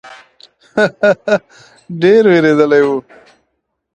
ها، 0.75 0.85
ها، 1.01 1.09
ها، 1.27 1.35
ډېر 2.01 2.23
وېرېدلی 2.31 2.81
و. 2.85 2.89